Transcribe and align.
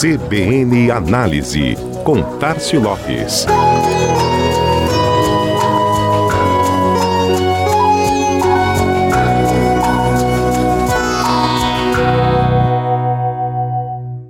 CBN 0.00 0.90
Análise, 0.90 1.76
com 2.06 2.22
Tarcio 2.38 2.80
Lopes. 2.80 3.44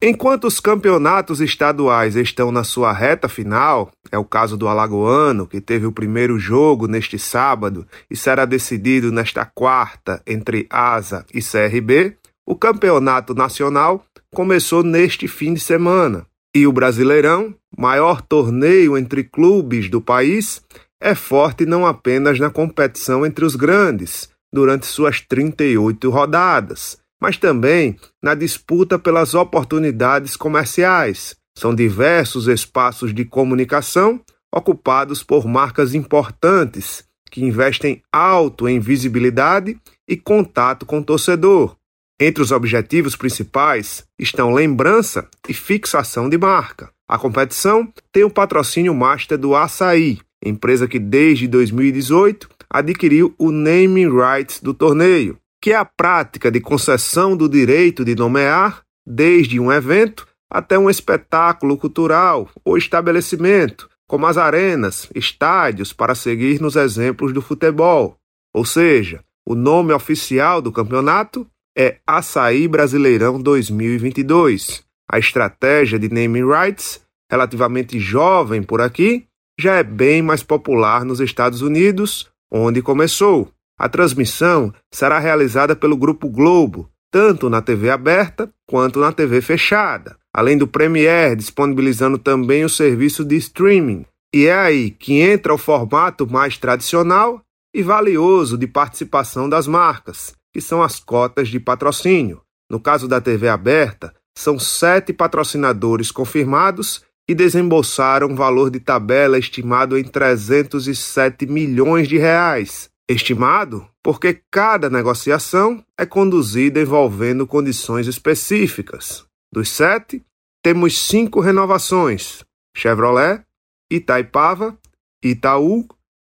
Enquanto 0.03 0.49
os 0.49 0.59
campeonatos 0.59 1.41
estaduais 1.41 2.17
estão 2.17 2.51
na 2.51 2.65
sua 2.65 2.93
reta 2.93 3.29
final, 3.29 3.93
é 4.11 4.19
o 4.19 4.25
caso 4.25 4.57
do 4.57 4.67
Alagoano, 4.67 5.47
que 5.47 5.61
teve 5.61 5.87
o 5.87 5.93
primeiro 5.93 6.37
jogo 6.37 6.89
neste 6.89 7.17
sábado 7.17 7.87
e 8.11 8.17
será 8.17 8.45
decidido 8.45 9.13
nesta 9.13 9.45
quarta 9.45 10.21
entre 10.27 10.67
ASA 10.69 11.25
e 11.33 11.41
CRB, 11.41 12.17
o 12.45 12.57
campeonato 12.57 13.33
nacional 13.33 14.05
começou 14.33 14.83
neste 14.83 15.27
fim 15.27 15.55
de 15.55 15.61
semana. 15.61 16.27
E 16.55 16.67
o 16.67 16.73
Brasileirão, 16.73 17.55
maior 17.77 18.21
torneio 18.23 18.97
entre 18.97 19.25
clubes 19.25 19.89
do 19.89 20.01
país, 20.01 20.63
é 21.01 21.15
forte 21.15 21.65
não 21.65 21.87
apenas 21.87 22.39
na 22.39 22.51
competição 22.51 23.25
entre 23.25 23.45
os 23.45 23.57
grandes, 23.57 24.29
durante 24.53 24.87
suas 24.87 25.21
38 25.21 26.11
rodadas, 26.11 26.99
mas 27.21 27.37
também 27.37 27.97
na 28.23 28.35
disputa 28.35 28.99
pelas 28.99 29.35
oportunidades 29.35 30.37
comerciais. 30.37 31.37
São 31.57 31.75
diversos 31.75 32.49
espaços 32.49 33.15
de 33.15 33.25
comunicação 33.25 34.21
ocupados 34.53 35.23
por 35.23 35.47
marcas 35.47 35.95
importantes 35.95 37.05
que 37.31 37.45
investem 37.45 38.03
alto 38.13 38.69
em 38.69 38.81
visibilidade 38.81 39.79
e 40.09 40.17
contato 40.17 40.85
com 40.85 40.99
o 40.99 41.05
torcedor. 41.05 41.77
Entre 42.23 42.43
os 42.43 42.53
objetivos 42.53 43.17
principais 43.17 44.05
estão 44.19 44.53
lembrança 44.53 45.27
e 45.49 45.55
fixação 45.55 46.29
de 46.29 46.37
marca. 46.37 46.91
A 47.09 47.19
competição 47.19 47.91
tem 48.13 48.25
o 48.25 48.31
patrocínio 48.31 48.95
master 48.95 49.39
do 49.39 49.57
Açaí, 49.57 50.21
empresa 50.45 50.87
que 50.87 50.99
desde 50.99 51.49
2018 51.49 52.47
adquiriu 52.69 53.35
o 53.39 53.51
naming 53.51 54.11
rights 54.11 54.61
do 54.61 54.75
torneio, 54.75 55.39
que 55.63 55.73
é 55.73 55.77
a 55.77 55.85
prática 55.87 56.51
de 56.51 56.61
concessão 56.61 57.35
do 57.35 57.49
direito 57.49 58.05
de 58.05 58.15
nomear, 58.15 58.83
desde 59.07 59.59
um 59.59 59.73
evento 59.73 60.29
até 60.51 60.79
um 60.79 60.91
espetáculo 60.91 61.79
cultural 61.79 62.51
ou 62.63 62.77
estabelecimento, 62.77 63.89
como 64.07 64.27
as 64.27 64.37
arenas, 64.37 65.09
estádios, 65.15 65.95
para 65.95 66.15
seguir 66.15 66.61
nos 66.61 66.77
exemplos 66.77 67.33
do 67.33 67.41
futebol. 67.41 68.19
Ou 68.55 68.67
seja, 68.67 69.25
o 69.47 69.55
nome 69.55 69.95
oficial 69.95 70.61
do 70.61 70.71
campeonato 70.71 71.47
é 71.77 71.99
Açaí 72.07 72.67
Brasileirão 72.67 73.41
2022. 73.41 74.85
A 75.11 75.19
estratégia 75.19 75.99
de 75.99 76.09
naming 76.09 76.47
rights, 76.47 77.01
relativamente 77.31 77.99
jovem 77.99 78.63
por 78.63 78.81
aqui, 78.81 79.27
já 79.59 79.77
é 79.77 79.83
bem 79.83 80.23
mais 80.23 80.43
popular 80.43 81.05
nos 81.05 81.21
Estados 81.21 81.63
Unidos, 81.63 82.31
onde 82.51 82.83
começou. 82.83 83.53
A 83.79 83.89
transmissão 83.89 84.73
será 84.93 85.19
realizada 85.19 85.75
pelo 85.75 85.97
Grupo 85.97 86.29
Globo, 86.29 86.91
tanto 87.11 87.49
na 87.49 87.61
TV 87.61 87.91
aberta 87.91 88.51
quanto 88.67 89.01
na 89.01 89.13
TV 89.13 89.41
fechada, 89.41 90.17
além 90.35 90.57
do 90.57 90.69
Premiere 90.69 91.37
disponibilizando 91.37 92.19
também 92.19 92.65
o 92.65 92.69
serviço 92.69 93.25
de 93.25 93.37
streaming. 93.37 94.05
E 94.35 94.47
é 94.47 94.55
aí 94.55 94.91
que 94.91 95.21
entra 95.21 95.53
o 95.53 95.59
formato 95.59 96.31
mais 96.31 96.57
tradicional 96.57 97.43
e 97.75 97.83
valioso 97.83 98.57
de 98.57 98.67
participação 98.67 99.49
das 99.49 99.67
marcas, 99.67 100.35
que 100.53 100.61
são 100.61 100.83
as 100.83 100.99
cotas 101.01 101.49
de 101.49 101.61
patrocínio. 101.61 102.43
No 102.71 102.81
caso 102.81 103.09
da 103.09 103.21
TV 103.21 103.49
aberta, 103.49 104.15
são 104.37 104.59
sete 104.59 105.13
patrocinadores 105.13 106.11
confirmados 106.11 107.05
e 107.29 107.35
desembolsaram 107.35 108.29
um 108.29 108.35
valor 108.35 108.71
de 108.71 108.81
tabela 108.81 109.39
estimado 109.39 109.99
em 109.99 110.05
307 110.05 111.47
milhões 111.47 112.09
de 112.09 112.17
reais. 112.17 112.89
Estimado 113.09 113.87
porque 114.03 114.41
cada 114.51 114.89
negociação 114.89 115.85
é 115.99 116.07
conduzida 116.07 116.81
envolvendo 116.81 117.47
condições 117.47 118.07
específicas. 118.07 119.27
Dos 119.53 119.69
sete, 119.69 120.25
temos 120.63 120.97
cinco 120.97 121.41
renovações: 121.41 122.45
Chevrolet, 122.77 123.45
Itaipava, 123.91 124.79
Itaú, 125.23 125.87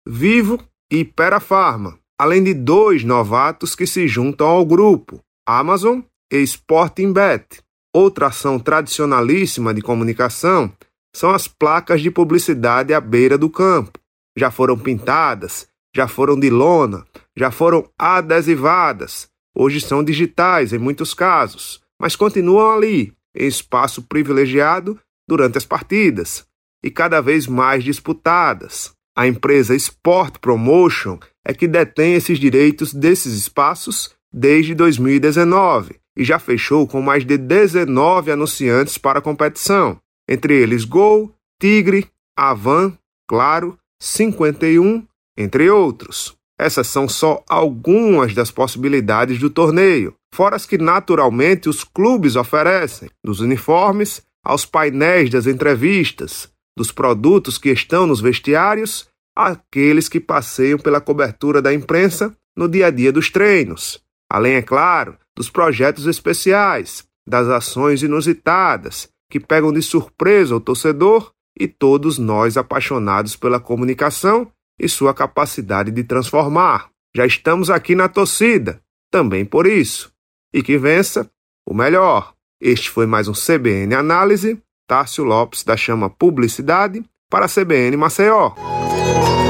Vivo 0.06 0.58
e 0.90 1.04
Perafarma 1.04 1.99
além 2.20 2.44
de 2.44 2.52
dois 2.52 3.02
novatos 3.02 3.74
que 3.74 3.86
se 3.86 4.06
juntam 4.06 4.46
ao 4.46 4.66
grupo, 4.66 5.24
Amazon 5.48 6.00
e 6.30 6.36
Sporting 6.42 7.14
Bet. 7.14 7.62
Outra 7.94 8.26
ação 8.26 8.58
tradicionalíssima 8.58 9.72
de 9.72 9.80
comunicação 9.80 10.70
são 11.16 11.30
as 11.30 11.48
placas 11.48 12.02
de 12.02 12.10
publicidade 12.10 12.92
à 12.92 13.00
beira 13.00 13.38
do 13.38 13.48
campo. 13.48 13.98
Já 14.36 14.50
foram 14.50 14.78
pintadas, 14.78 15.66
já 15.96 16.06
foram 16.06 16.38
de 16.38 16.50
lona, 16.50 17.06
já 17.34 17.50
foram 17.50 17.88
adesivadas. 17.98 19.26
Hoje 19.56 19.80
são 19.80 20.04
digitais 20.04 20.74
em 20.74 20.78
muitos 20.78 21.14
casos, 21.14 21.80
mas 21.98 22.16
continuam 22.16 22.70
ali, 22.70 23.14
em 23.34 23.46
espaço 23.46 24.02
privilegiado 24.02 25.00
durante 25.26 25.56
as 25.56 25.64
partidas 25.64 26.44
e 26.84 26.90
cada 26.90 27.22
vez 27.22 27.46
mais 27.46 27.82
disputadas. 27.82 28.92
A 29.20 29.26
empresa 29.26 29.76
Sport 29.76 30.38
Promotion 30.38 31.18
é 31.44 31.52
que 31.52 31.68
detém 31.68 32.14
esses 32.14 32.38
direitos 32.38 32.94
desses 32.94 33.34
espaços 33.34 34.14
desde 34.32 34.74
2019 34.74 35.96
e 36.16 36.24
já 36.24 36.38
fechou 36.38 36.86
com 36.86 37.02
mais 37.02 37.26
de 37.26 37.36
19 37.36 38.32
anunciantes 38.32 38.96
para 38.96 39.18
a 39.18 39.22
competição, 39.22 39.98
entre 40.26 40.54
eles 40.54 40.86
Gol, 40.86 41.34
Tigre, 41.60 42.08
Avan, 42.34 42.96
Claro, 43.28 43.76
51, 44.00 45.06
entre 45.36 45.68
outros. 45.68 46.34
Essas 46.58 46.86
são 46.86 47.06
só 47.06 47.44
algumas 47.46 48.32
das 48.32 48.50
possibilidades 48.50 49.38
do 49.38 49.50
torneio, 49.50 50.14
fora 50.34 50.56
as 50.56 50.64
que 50.64 50.78
naturalmente 50.78 51.68
os 51.68 51.84
clubes 51.84 52.36
oferecem, 52.36 53.10
dos 53.22 53.40
uniformes 53.40 54.22
aos 54.42 54.64
painéis 54.64 55.28
das 55.28 55.46
entrevistas, 55.46 56.50
dos 56.74 56.90
produtos 56.90 57.58
que 57.58 57.68
estão 57.68 58.06
nos 58.06 58.22
vestiários 58.22 59.09
aqueles 59.48 60.08
que 60.08 60.20
passeiam 60.20 60.78
pela 60.78 61.00
cobertura 61.00 61.62
da 61.62 61.72
imprensa 61.72 62.34
no 62.56 62.68
dia 62.68 62.86
a 62.86 62.90
dia 62.90 63.12
dos 63.12 63.30
treinos, 63.30 64.02
além, 64.28 64.54
é 64.54 64.62
claro, 64.62 65.16
dos 65.36 65.48
projetos 65.48 66.06
especiais, 66.06 67.04
das 67.26 67.48
ações 67.48 68.02
inusitadas 68.02 69.08
que 69.30 69.38
pegam 69.38 69.72
de 69.72 69.80
surpresa 69.80 70.56
o 70.56 70.60
torcedor 70.60 71.32
e 71.58 71.68
todos 71.68 72.18
nós 72.18 72.56
apaixonados 72.56 73.36
pela 73.36 73.60
comunicação 73.60 74.50
e 74.78 74.88
sua 74.88 75.14
capacidade 75.14 75.90
de 75.90 76.02
transformar. 76.02 76.90
Já 77.14 77.26
estamos 77.26 77.70
aqui 77.70 77.94
na 77.94 78.08
torcida, 78.08 78.80
também 79.10 79.44
por 79.44 79.66
isso. 79.66 80.12
E 80.52 80.62
que 80.62 80.76
vença 80.76 81.30
o 81.66 81.74
melhor. 81.74 82.34
Este 82.60 82.90
foi 82.90 83.06
mais 83.06 83.28
um 83.28 83.32
CBN 83.32 83.94
Análise. 83.94 84.60
Tárcio 84.88 85.22
Lopes 85.22 85.62
da 85.62 85.76
Chama 85.76 86.10
Publicidade 86.10 87.04
para 87.30 87.44
a 87.44 87.48
CBN 87.48 87.96
Maceió. 87.96 88.79
Thank 89.12 89.44
you. 89.44 89.49